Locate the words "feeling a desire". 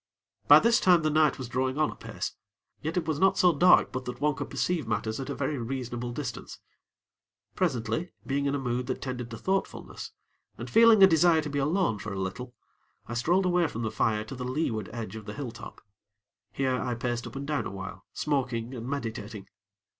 10.71-11.43